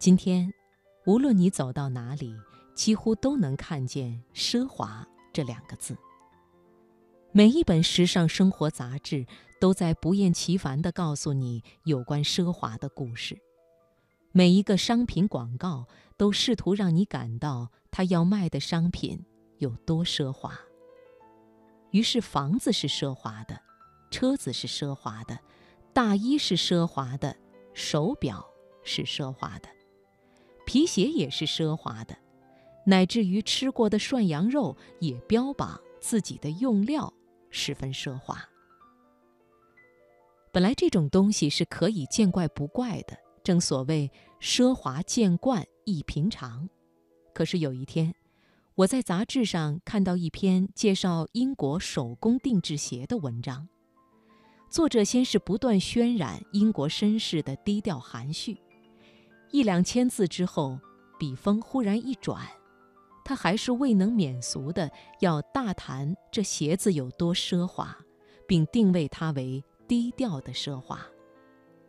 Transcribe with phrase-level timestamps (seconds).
[0.00, 0.50] 今天，
[1.04, 2.34] 无论你走到哪里，
[2.74, 5.94] 几乎都能看见“奢华”这两个字。
[7.32, 9.26] 每一本时尚生活杂志
[9.60, 13.38] 都在不厌其烦地告诉你有关奢华的故事，
[14.32, 15.86] 每一个商品广告
[16.16, 19.22] 都试图让你感到他要卖的商品
[19.58, 20.58] 有多奢华。
[21.90, 23.60] 于是，房子是奢华的，
[24.10, 25.38] 车子是奢华的，
[25.92, 27.36] 大衣是奢华的，
[27.74, 28.42] 手表
[28.82, 29.68] 是奢华的，
[30.70, 32.16] 皮鞋也是奢华的，
[32.86, 37.12] 乃至于吃过的涮羊肉也标榜自己的用料。
[37.50, 38.48] 十分奢华。
[40.52, 46.68] 本来这种东西是可以见怪不怪的，正所谓奢华见惯亦平常。
[47.34, 48.14] 可是有一天，
[48.76, 53.68] 我在杂志上看到一篇介绍英国手工定制鞋的文章，
[54.68, 58.56] 作者先是不断渲染英国绅士的低调含蓄，
[59.52, 60.78] 一两千字之后，
[61.18, 62.46] 笔锋忽然一转。
[63.24, 67.96] 他还是未能免俗的要大谈这鞋子有多奢华，
[68.46, 71.00] 并定位它为低调的奢华，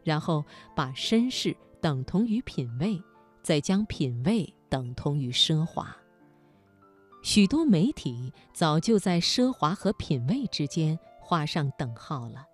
[0.03, 0.45] 然后
[0.75, 3.01] 把绅士等同于品味，
[3.41, 5.95] 再将品味等同于奢华。
[7.23, 12.45] 许多媒体早就在奢华和品味之间画上等号了，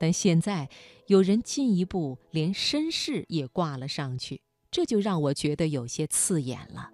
[0.00, 0.66] 但现在
[1.08, 6.88] 有人进一步连绅士也挂了上去，这就让我觉得有些刺眼了。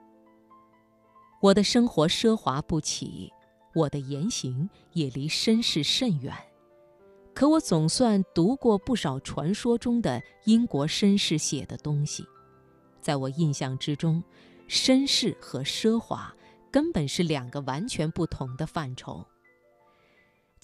[1.41, 3.33] 我的生活奢华不起，
[3.77, 6.35] 我的言行也离绅士甚远。
[7.33, 12.25] 可我总算读过不少传说中的英国绅士写的东西，
[13.01, 14.21] 在我印象之中，
[14.69, 16.35] 绅士和奢华
[16.73, 19.25] 根本是两个完全不同的范畴。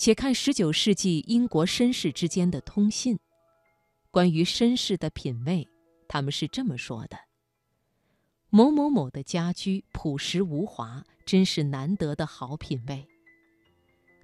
[0.05, 3.21] 且看十九世纪英国绅士之间的通信，
[4.11, 5.69] 关于绅士的品味，
[6.09, 7.17] 他们是这么说的。
[8.51, 13.07] 某某某的家居朴实无华，真是难得的好品味。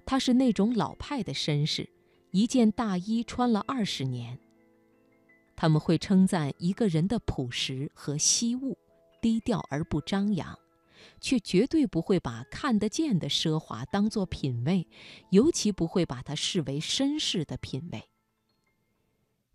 [0.05, 1.89] 他是那种老派的绅士，
[2.31, 4.37] 一件大衣穿了二十年。
[5.55, 8.77] 他们会称赞一个人的朴实和惜物，
[9.21, 10.59] 低调而不张扬，
[11.19, 14.87] 却绝对不会把看得见的奢华当作品味，
[15.31, 18.09] 尤其不会把它视为绅士的品味。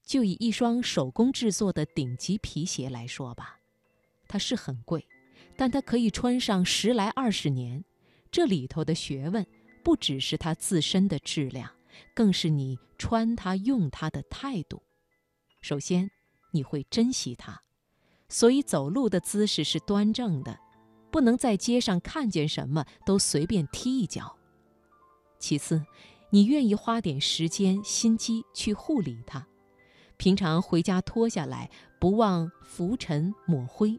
[0.03, 3.61] 就以一双手工制作的顶级皮鞋来说吧。
[4.29, 5.07] 它是很贵，
[5.57, 7.85] 但它可以穿上十来二十年。
[8.31, 9.47] 这里头的学问，
[9.83, 11.71] 不只是它自身的质量，
[12.15, 14.83] 更是你穿它、用它的态度。
[15.61, 16.11] 首先，
[16.51, 17.63] 你会珍惜它，
[18.29, 20.59] 所以走路的姿势是端正的，
[21.15, 24.37] 不能在街上看见什么都随便踢一脚。
[25.39, 25.81] 其次，
[26.31, 29.47] 你愿意花点时间、心机去护理它，
[30.17, 31.71] 平常回家脱下来，
[32.01, 33.97] 不忘拂尘抹灰。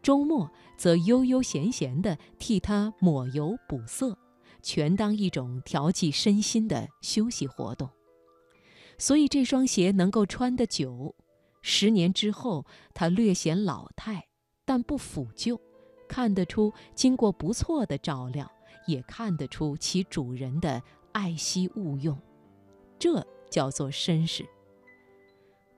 [0.00, 4.16] 周末则悠悠闲闲地替它抹油补色，
[4.62, 7.90] 全当一种调剂身心的休息活动。
[8.96, 11.16] 所以这双鞋能够穿得久，
[11.62, 12.64] 十年之后
[12.94, 14.28] 它略显老态，
[14.64, 15.60] 但不腐旧，
[16.08, 18.50] 看得出经过不错的照料，
[18.86, 20.82] 也看得出其主人的
[21.12, 22.18] 爱惜物用。
[22.98, 24.44] 这叫做绅士。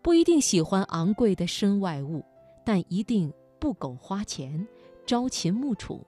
[0.03, 2.25] 不一定喜欢昂贵的身外物，
[2.65, 3.33] 但一定。
[3.59, 4.65] 不苟花钱，
[5.07, 6.07] 朝秦暮楚。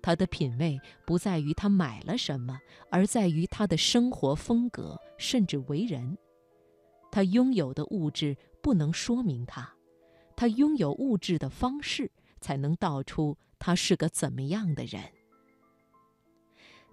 [0.00, 2.56] 他的品味不在于他买了什么，
[2.88, 6.16] 而在于他的生活风格，甚至为人。
[7.10, 9.70] 他拥有的物质不能说明他，
[10.36, 12.10] 他拥有物质的方式
[12.42, 15.02] 才能道出他是个怎么样的人。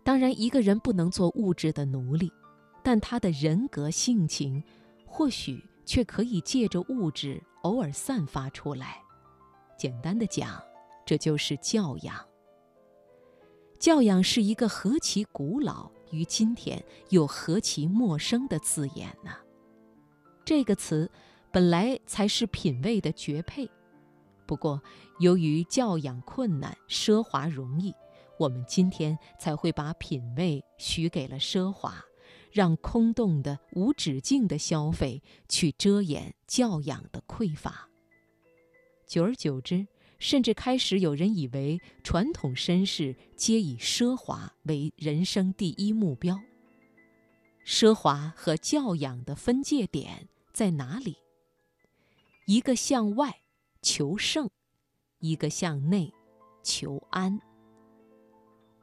[0.02, 2.32] 当然，一个人不能做物质的奴隶，
[2.82, 4.64] 但他的人格性情，
[5.06, 9.02] 或许却可以借着物质偶尔散发出来。
[9.78, 10.64] 简单的讲，
[11.06, 12.16] 这就是教养。
[13.78, 19.32] 教养是一个何其古老，于今天又何其陌生的字眼呢？
[20.46, 21.10] 这个词
[21.52, 23.70] 本来才是品味的绝配，
[24.50, 24.82] 不过
[25.20, 27.94] 由于教养困难，奢华容易，
[28.40, 32.04] 我们今天才会把品味许给了奢华，
[32.52, 37.90] 让空洞的、无止境的消费去遮掩教养的匮乏。
[39.06, 39.86] 久而久之，
[40.18, 46.40] 甚至开始有人以为传统绅士皆以奢华为人生第一目标。
[47.64, 51.18] 奢华和教养的分界点在哪里？
[52.48, 53.42] 一个向外
[53.82, 54.50] 求胜，
[55.20, 56.14] 一个向内
[56.64, 57.40] 求安。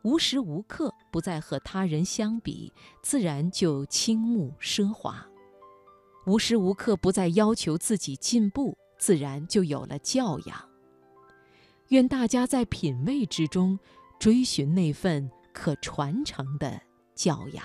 [0.02, 2.72] 无时无刻不在和他人相比，
[3.02, 5.14] 自然就倾慕奢华；
[6.26, 8.76] 无时无刻不在要求自己进步。
[8.98, 10.68] 自然就有了教养。
[11.88, 13.78] 愿大家在品味之中，
[14.18, 16.80] 追寻那份可传承的
[17.14, 17.62] 教养。